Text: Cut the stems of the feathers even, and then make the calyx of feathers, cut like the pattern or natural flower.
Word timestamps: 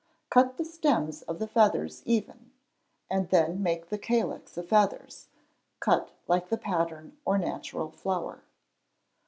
Cut 0.31 0.57
the 0.57 0.65
stems 0.65 1.21
of 1.21 1.37
the 1.37 1.45
feathers 1.45 2.01
even, 2.07 2.51
and 3.07 3.29
then 3.29 3.61
make 3.61 3.89
the 3.89 3.99
calyx 3.99 4.57
of 4.57 4.67
feathers, 4.69 5.27
cut 5.79 6.09
like 6.27 6.49
the 6.49 6.57
pattern 6.57 7.17
or 7.23 7.37
natural 7.37 7.91
flower. 7.91 8.41